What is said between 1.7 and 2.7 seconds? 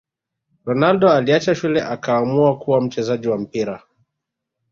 akaamua